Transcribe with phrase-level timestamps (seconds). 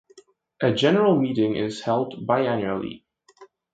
[0.61, 3.03] A General Meeting is held biannually.